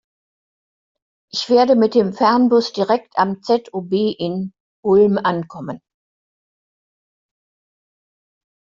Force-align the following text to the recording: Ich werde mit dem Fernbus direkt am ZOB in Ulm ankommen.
Ich 1.31 1.51
werde 1.51 1.75
mit 1.75 1.93
dem 1.93 2.11
Fernbus 2.11 2.73
direkt 2.73 3.15
am 3.19 3.43
ZOB 3.43 4.15
in 4.17 4.51
Ulm 4.83 5.19
ankommen. 5.19 5.79